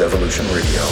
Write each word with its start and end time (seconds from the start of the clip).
Evolution 0.00 0.46
Radio. 0.54 0.82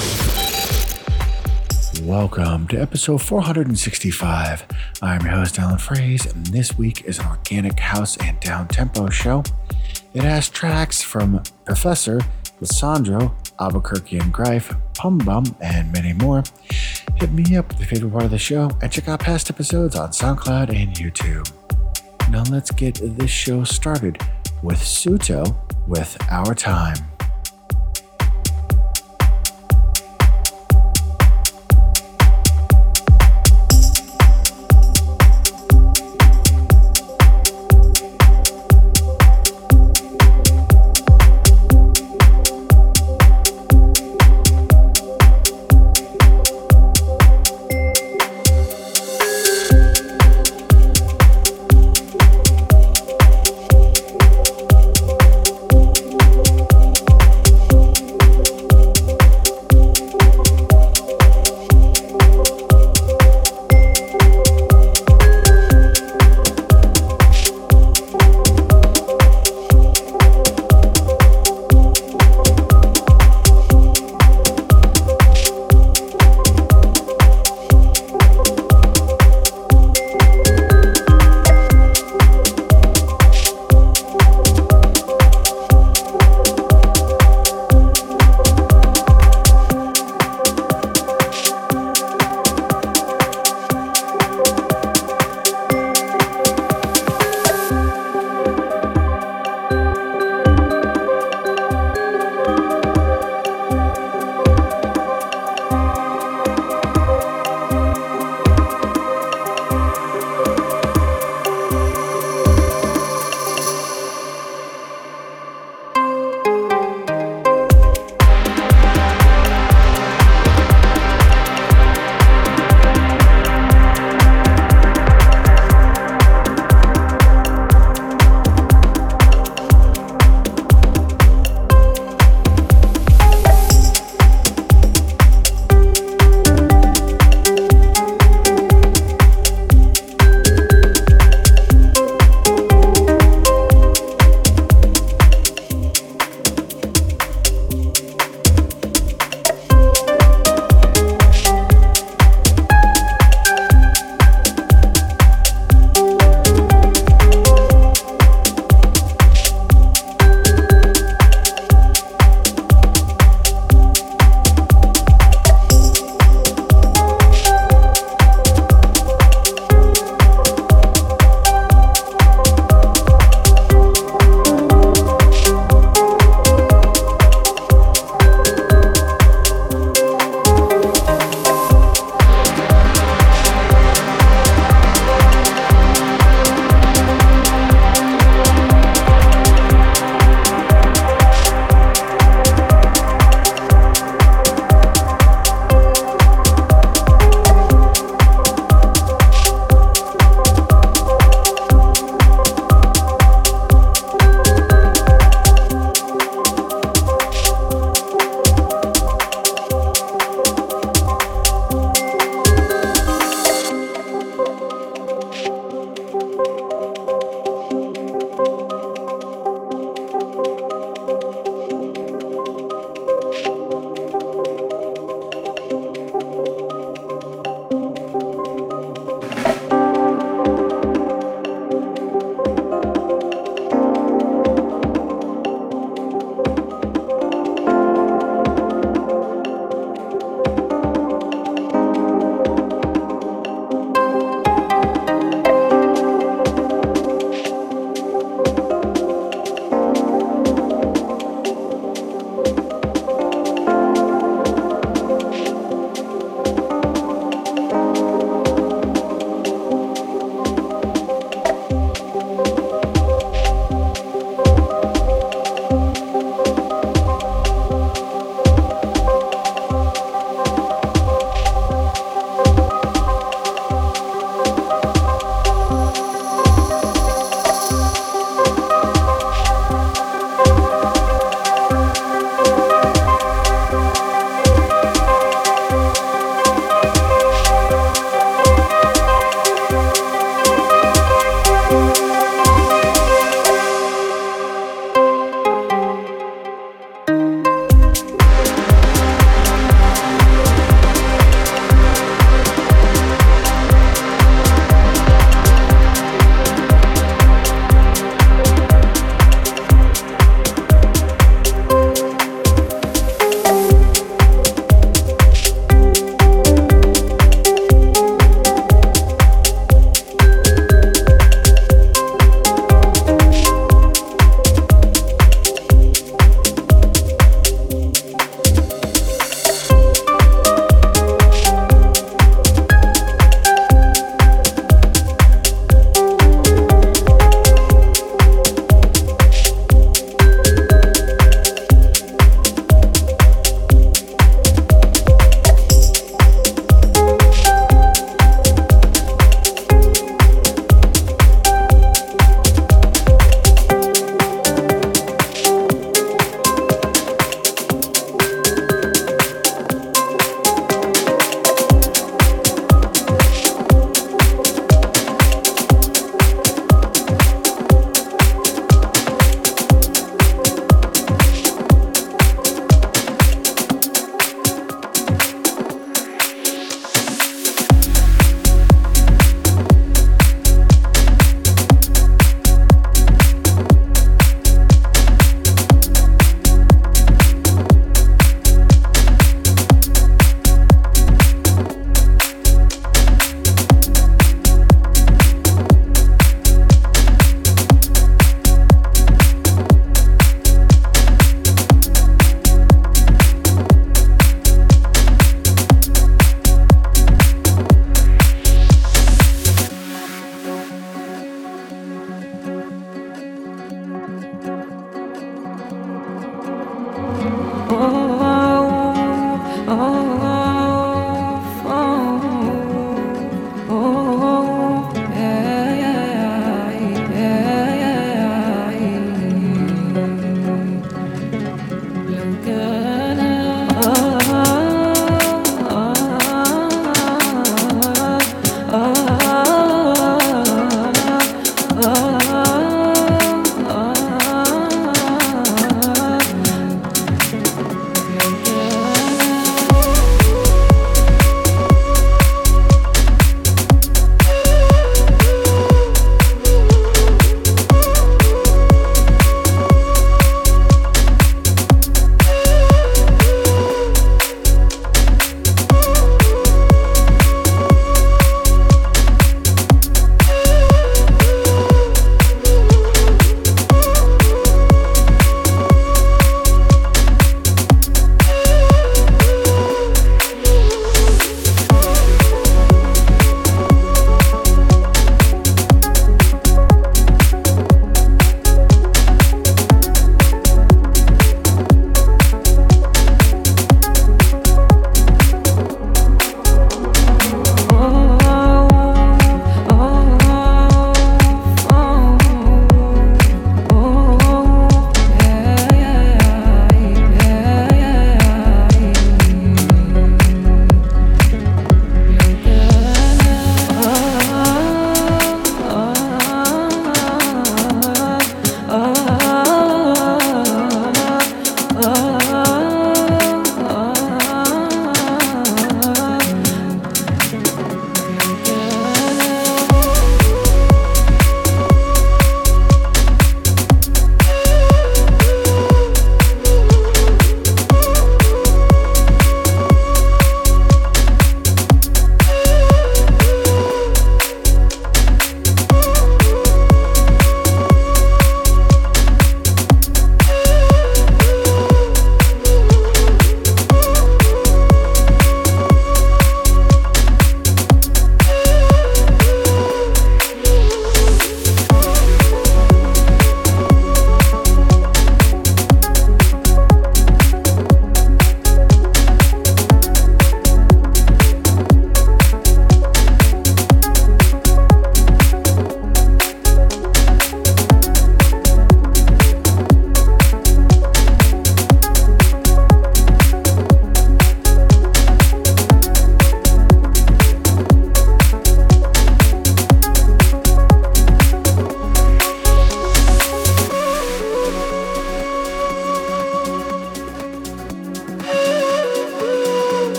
Welcome 2.03 2.67
to 2.69 2.81
episode 2.81 3.23
465. 3.23 4.67
I'm 5.01 5.21
your 5.21 5.31
host, 5.31 5.61
Alan 5.61 5.77
Fraze, 5.79 6.33
and 6.33 6.47
this 6.47 6.77
week 6.77 7.05
is 7.05 7.21
an 7.21 7.27
organic 7.27 7.79
house 7.79 8.17
and 8.17 8.41
down 8.41 8.67
tempo 8.67 9.09
show. 9.09 9.45
It 10.13 10.23
has 10.23 10.49
tracks 10.49 11.03
from 11.03 11.41
Professor, 11.65 12.21
Lisandro, 12.61 13.33
Albuquerque 13.61 14.19
and 14.19 14.33
GRIFE, 14.33 14.75
Pum 14.95 15.19
Bum, 15.19 15.45
and 15.61 15.93
many 15.93 16.13
more. 16.13 16.43
Hit 17.15 17.31
me 17.31 17.57
up 17.57 17.69
with 17.69 17.79
your 17.79 17.89
favorite 17.89 18.11
part 18.11 18.25
of 18.25 18.33
the 18.33 18.39
show 18.39 18.71
and 18.83 18.91
check 18.91 19.07
out 19.09 19.21
past 19.21 19.51
episodes 19.51 19.95
on 19.95 20.09
SoundCloud 20.09 20.71
and 20.71 20.97
YouTube. 20.97 21.49
Now 22.31 22.43
let's 22.51 22.73
get 22.73 22.99
this 23.01 23.31
show 23.31 23.63
started 23.63 24.19
with 24.65 24.79
Souto 24.79 25.57
with 25.87 26.17
Our 26.29 26.55
Time. 26.55 26.97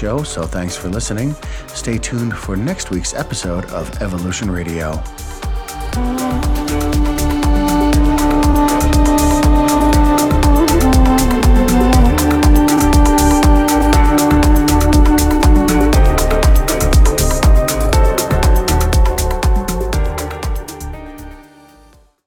Show, 0.00 0.22
so 0.22 0.46
thanks 0.46 0.74
for 0.74 0.88
listening. 0.88 1.34
Stay 1.66 1.98
tuned 1.98 2.34
for 2.34 2.56
next 2.56 2.90
week's 2.90 3.12
episode 3.12 3.66
of 3.66 4.00
Evolution 4.00 4.50
Radio. 4.50 4.92